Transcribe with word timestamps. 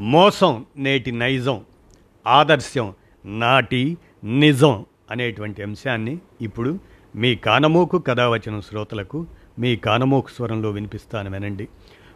మోసం 0.00 0.66
నేటి 0.76 1.12
నైజం 1.12 1.64
ఆదర్శం 2.26 2.94
నాటి 3.24 3.96
నిజం 4.24 4.86
అనేటువంటి 5.10 5.62
అంశాన్ని 5.62 6.18
ఇప్పుడు 6.40 6.78
మీ 7.16 7.34
కానమోకు 7.34 7.98
కథావచనం 7.98 8.60
శ్రోతలకు 8.60 9.26
మీ 9.58 9.76
కానమోకు 9.76 10.30
స్వరంలో 10.30 10.70
వినిపిస్తాను 10.70 11.30
వినండి. 11.30 11.68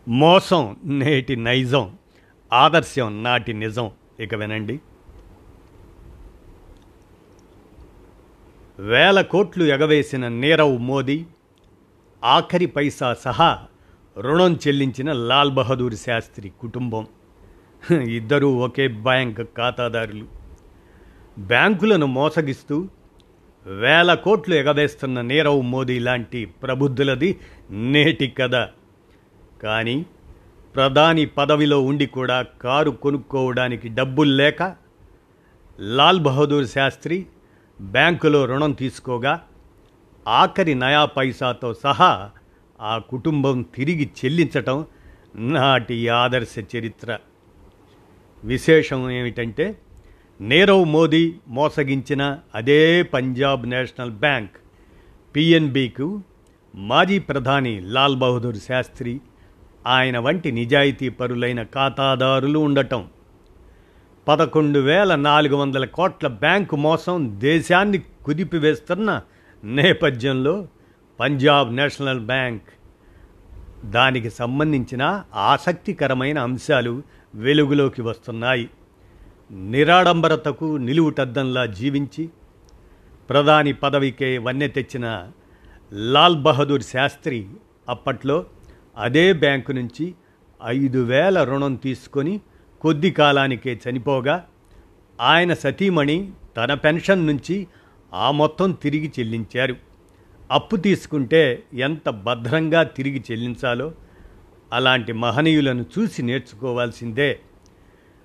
మోసం 0.08 0.76
నేటి 0.84 1.36
నైజం 1.36 1.96
ఆదర్శం 2.52 3.22
నాటి 3.22 3.52
నిజం 3.52 3.90
ఇక 4.20 4.34
వినండి. 4.34 4.80
వేల 8.78 9.20
కోట్లు 9.20 9.64
ఎగవేసిన 9.64 10.28
నీరవ్ 10.28 10.78
మోదీ 10.78 11.26
ఆఖరి 12.24 12.66
పైసా 12.66 13.14
సహా 13.14 13.66
రుణం 14.18 14.58
చెల్లించిన 14.68 15.12
లాల్ 15.12 15.50
బహదూర్ 15.50 15.94
శాస్త్రి 15.94 16.52
కుటుంబం. 16.60 17.06
ఇద్దరూ 18.08 18.48
ఒకే 18.56 18.88
బ్యాంక్ 18.88 19.40
ఖాతాదారులు. 19.56 20.26
బ్యాంకులను 21.38 22.06
మోసగిస్తూ 22.06 22.88
వేల 23.66 24.14
కోట్లు 24.14 24.54
ఎగవేస్తున్న 24.54 25.20
నీరవ్ 25.20 25.62
మోదీ 25.62 25.98
లాంటి 25.98 26.44
ప్రబుద్ధులది 26.44 27.38
నేటి 27.70 28.28
కథ. 28.28 28.54
కానీ 29.62 30.06
ప్రధాని 30.74 31.26
పదవిలో 31.26 31.80
ఉండి 31.80 32.06
కూడా 32.06 32.42
కారు 32.42 32.90
కొనుక్కోవడానికి 32.90 33.88
డబ్బులు 33.88 34.34
లేక 34.34 34.76
లాల్ 35.80 36.20
బహదూర్ 36.20 36.66
శాస్త్రి 36.66 37.26
బ్యాంకులో 37.80 38.44
రుణం 38.44 38.72
తీసుకోగా 38.72 39.42
ఆఖరి 40.28 40.74
నయా 40.74 41.04
పైసాతో 41.04 41.74
సహా 41.74 42.30
ఆ 42.80 42.98
కుటుంబం 42.98 43.62
తిరిగి 43.62 44.10
చెల్లించటం 44.24 44.86
నాటి 45.36 46.08
ఆదర్శ 46.08 46.76
చరిత్ర. 46.76 47.18
విశేషం 48.44 49.10
ఏమిటంటే 49.10 49.78
నీరవ్ 50.40 50.86
మోదీ 50.86 51.34
మోసగించిన 51.48 52.38
అదే 52.54 53.02
పంజాబ్ 53.02 53.70
నేషనల్ 53.70 54.10
బ్యాంక్ 54.10 54.50
పిఎన్బికు 55.36 56.20
మాజీ 56.74 57.18
ప్రధాని 57.18 57.80
లాల్ 57.80 58.16
బహదూర్ 58.16 58.56
శాస్త్రి 58.56 59.20
ఆయన 59.86 60.18
వంటి 60.18 60.52
నిజాయితీ 60.52 61.08
పరులైన 61.08 61.62
ఖాతాదారులు 61.62 62.58
ఉండటం. 62.58 63.08
పదకొండు 64.28 64.78
వేల 64.78 65.14
నాలుగు 65.14 65.56
వందల 65.56 65.84
కోట్ల 65.84 66.28
బ్యాంకు 66.28 66.76
మోసం 66.76 67.40
దేశాన్ని 67.40 67.98
కుదిపివేస్తున్న 67.98 69.20
నేపథ్యంలో 69.64 70.68
పంజాబ్ 71.20 71.76
నేషనల్ 71.76 72.20
బ్యాంక్ 72.20 72.70
దానికి 73.84 74.30
సంబంధించిన 74.30 75.24
ఆసక్తికరమైన 75.34 76.38
అంశాలు 76.38 77.02
వెలుగులోకి 77.34 78.02
వస్తున్నాయి. 78.02 78.70
నిరాడంబరతకు 79.50 80.76
నిలువుటద్దంలా 80.76 81.66
జీవించి 81.66 82.28
ప్రధాని 83.30 83.72
పదవికే 83.72 84.38
వన్నె 84.38 84.68
తెచ్చిన 84.68 85.28
లాల్ 85.92 86.42
బహదూర్ 86.42 86.82
శాస్త్రి 86.82 87.46
అప్పట్లో 87.88 88.44
అదే 88.96 89.32
బ్యాంకు 89.32 89.72
నుంచి 89.72 90.14
ఐదు 90.66 91.04
వేల 91.04 91.42
రుణం 91.42 91.74
తీసుకొని 91.74 92.40
కొద్ది 92.80 93.10
కాలానికే 93.10 93.80
చనిపోగా 93.88 94.46
ఆయన 95.20 95.54
సతీమణి 95.54 96.32
తన 96.56 96.74
పెన్షన్ 96.74 97.26
నుంచి 97.26 97.66
ఆ 98.14 98.30
మొత్తం 98.30 98.72
తిరిగి 98.72 99.12
చెల్లించారు. 99.20 99.76
అప్పు 100.50 100.76
తీసుకుంటే 100.76 101.62
ఎంత 101.74 102.08
భద్రంగా 102.08 102.82
తిరిగి 102.82 103.24
చెల్లించాలో 103.30 103.92
అలాంటి 104.72 105.12
మహనీయులను 105.12 105.86
చూసి 105.98 106.22
నేర్చుకోవాల్సిందే. 106.22 107.40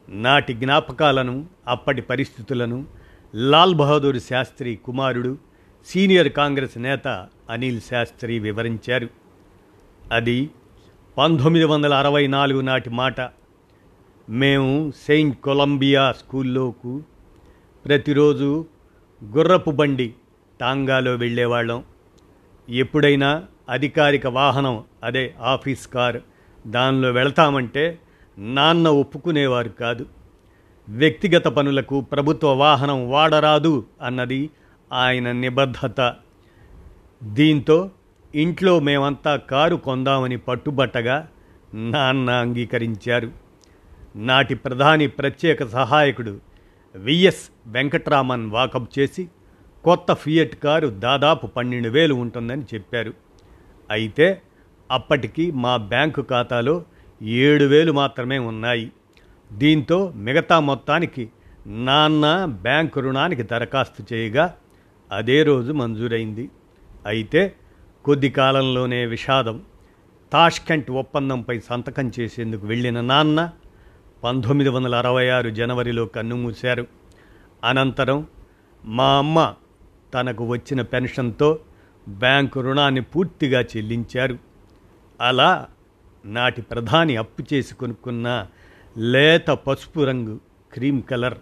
నాటి 0.09 0.53
జ్ఞాపకాలను 0.53 1.46
అప్పటి 1.68 2.02
పరిస్థితులను 2.02 2.85
లాల్ 3.35 3.75
బహదూర్ 3.75 4.19
శాస్త్రి 4.19 4.75
కుమారుడు 4.75 5.38
సీనియర్ 5.86 6.30
కాంగ్రెస్ 6.30 6.78
నేత 6.78 7.28
అనిల్ 7.50 7.81
శాస్త్రి 7.81 8.40
వివరించారు. 8.40 9.07
అది 10.12 10.50
పంతొమ్మిది 11.18 11.66
వందల 11.66 11.94
అరవై 11.94 12.28
నాలుగు 12.28 12.62
నాటి 12.62 12.90
మాట. 12.90 13.22
మేము 14.30 14.91
సెయింట్ 15.07 15.41
కొలంబియా 15.41 16.12
స్కూల్లోకు 16.12 17.03
ప్రతిరోజు 17.86 18.66
గుర్రపు 19.24 19.72
బండి 19.72 20.13
టాంగాలో 20.59 21.16
వెళ్ళేవాళ్ళం. 21.16 21.84
ఎప్పుడైనా 22.69 23.44
అధికారిక 23.69 24.28
వాహనం 24.28 24.84
అదే 25.03 25.36
ఆఫీస్ 25.41 25.88
కార్ 25.88 26.18
దానిలో 26.67 27.11
వెళతామంటే 27.11 28.00
నాన్న 28.38 28.88
ఒప్పుకునేవారు 28.88 29.69
కాదు. 29.69 30.05
వ్యక్తిగత 30.89 31.47
పనులకు 31.47 32.01
ప్రభుత్వ 32.01 32.50
వాహనం 32.50 33.11
వాడరాదు 33.11 33.85
అన్నది 34.01 34.50
ఆయన 34.94 35.31
నిబద్ధత. 35.31 36.16
దీంతో 37.23 37.91
ఇంట్లో 38.35 38.79
మేమంతా 38.79 39.35
కారు 39.35 39.75
కొందామని 39.75 40.38
పట్టుబట్టగా 40.38 41.27
నాన్న 41.75 42.29
అంగీకరించారు. 42.29 43.31
నాటి 44.16 44.56
ప్రధాని 44.56 45.07
ప్రత్యేక 45.07 45.63
సహాయకుడు 45.63 46.39
విఎస్ 46.95 47.50
వెంకట్రామన్ 47.67 48.51
వాకప్ 48.51 49.00
చేసి 49.00 49.27
కొత్త 49.83 50.13
ఫియట్ 50.13 50.56
కారు 50.56 50.88
దాదాపు 50.88 51.47
పన్నెండు 51.47 51.89
వేలు 51.89 52.13
ఉంటుందని 52.13 52.63
చెప్పారు. 52.73 53.13
అయితే 53.89 54.41
అప్పటికి 54.92 55.52
మా 55.52 55.78
బ్యాంకు 55.78 56.22
ఖాతాలో 56.22 56.86
ఏడు 57.22 57.66
వేలు 57.66 57.92
మాత్రమే 57.92 58.38
ఉన్నాయి. 58.38 58.92
దీంతో 59.53 60.12
మిగతా 60.16 60.59
మొత్తానికి 60.59 61.30
నాన్న 61.68 62.46
బ్యాంకు 62.46 63.00
రుణానికి 63.00 63.44
దరఖాస్తు 63.44 64.14
చేయగా 64.14 64.56
అదే 65.12 65.44
రోజు 65.44 65.72
మంజూరైంది. 65.72 66.50
అయితే 67.06 67.56
కొద్ది 68.06 68.30
కాలంలోనే 68.30 69.06
విషాదం 69.06 69.62
తాష్కెంట్ 70.34 70.92
ఒప్పందంపై 70.92 71.59
సంతకం 71.59 72.12
చేసేందుకు 72.19 72.68
వెళ్ళిన 72.68 73.02
నాన్న 73.02 73.52
పంతొమ్మిది 74.24 74.69
వందల 74.69 74.96
అరవై 74.96 75.30
ఆరు 75.30 75.50
జనవరిలో 75.50 76.06
కన్నుమూశారు. 76.06 76.88
అనంతరం 77.64 78.28
మా 78.86 79.18
అమ్మ 79.18 79.54
తనకు 80.14 80.46
వచ్చిన 80.46 80.81
పెన్షన్తో 80.81 81.59
బ్యాంకు 82.09 82.59
రుణాన్ని 82.59 83.02
పూర్తిగా 83.02 83.62
చెల్లించారు. 83.62 84.47
అలా 85.22 85.67
నాటి 86.25 86.61
ప్రధాని 86.61 87.16
అప్పు 87.16 87.44
చేసి 87.53 87.75
కొనుక్కున్న 87.75 88.47
లేత 88.97 89.47
పసుపు 89.47 90.01
రంగు 90.03 90.39
cream 90.73 91.01
colour 91.03 91.38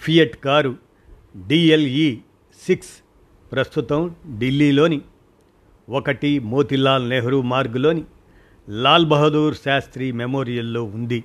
Fiat 0.00 0.36
car 0.36 0.76
DLE 1.46 2.18
six 2.66 2.90
ప్రస్తుతం 3.52 4.14
ఢిల్లీలోని 4.38 5.00
ఒకటి 5.88 6.38
మోతిలాల్ 6.38 7.10
నెహ్రూ 7.10 7.42
మార్గులోని 7.42 8.04
లాల్ 8.68 9.06
బహదూర్ 9.06 9.54
శాస్త్రి 9.54 10.12
మెమోరియల్లో 10.12 10.84
ఉంది. 10.84 11.24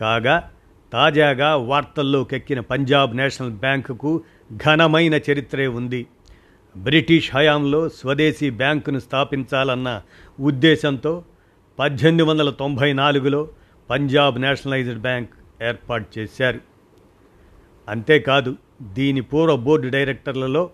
కాగా 0.00 0.50
తాజాగా 0.92 1.56
వార్తల్లోకెక్కిన 1.56 2.60
పంజాబ్ 2.60 3.16
నేషనల్ 3.16 3.50
బ్యాంకుకు 3.50 4.22
ఘనమైన 4.52 5.14
చరిత్రే 5.14 5.66
ఉంది. 5.66 6.06
బ్రిటిష్ 6.78 7.30
హయాంలో 7.34 7.88
స్వదేశీ 7.88 8.50
బ్యాంకును 8.50 8.98
స్థాపించాలన్న 8.98 10.02
ఉద్దేశంతో 10.40 11.24
పద్దెనిమిది 11.78 12.22
వందల 12.22 12.50
తొంభై 12.50 12.92
నాలుగులో 12.92 13.48
పంజాబ్ 13.90 14.40
నేషనలైజ్డ్ 14.40 15.00
బ్యాంక్ 15.00 15.30
ఏర్పాటు 15.62 16.18
చేశారు. 16.18 16.60
అంతేకాదు 17.88 18.56
దీని 18.82 19.20
పూర్వ 19.20 19.56
బోర్డు 19.56 19.88
డైరెక్టర్లలో 19.88 20.70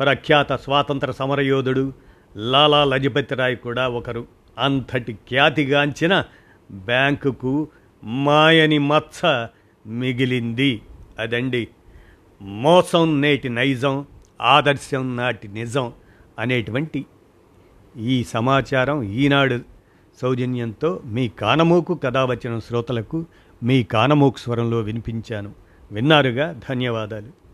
ప్రఖ్యాత 0.00 0.52
స్వాతంత్ర 0.52 1.10
సమరయోధుడు 1.10 1.92
లాలా 2.36 2.84
లజపతి 2.84 3.34
రాయ్ 3.34 3.56
కూడా 3.56 3.88
ఒకరు. 3.88 4.26
అంతటి 4.58 5.12
ఖ్యాతిగాంచిన 5.12 6.24
బ్యాంకుకు 6.72 7.68
మాయని 8.04 8.78
మచ్చ 8.78 9.46
మిగిలింది. 9.86 10.82
అదండి 11.18 11.68
మోసం 12.42 13.20
నేటి 13.20 13.48
నైజం. 13.48 14.04
ఆదర్శం 14.40 15.16
నాటి 15.16 15.48
నిజం 15.48 15.92
అనేటువంటి 16.38 17.06
ఈ 17.96 18.24
సమాచారం 18.24 19.02
ఈనాడు 19.02 19.60
సౌజన్యంతో 20.22 21.00
మీ 21.04 21.28
కానమోకు 21.28 21.94
కథావచనం 21.94 22.52
వచ్చిన 22.52 22.58
శ్రోతలకు 22.58 23.24
మీ 23.62 23.82
కానమోకు 23.82 24.38
స్వరంలో 24.38 24.80
వినిపించాను. 24.80 25.52
విన్నారుగా? 25.92 26.60
ధన్యవాదాలు. 26.70 27.45